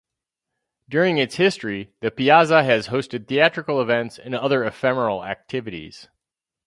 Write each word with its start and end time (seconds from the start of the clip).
During 0.89 1.19
its 1.19 1.35
history, 1.35 1.93
the 1.99 2.09
piazza 2.09 2.63
has 2.63 2.87
hosted 2.87 3.27
theatrical 3.27 3.79
events 3.79 4.17
and 4.17 4.33
other 4.33 4.63
ephemeral 4.63 5.23
activities. 5.23 6.07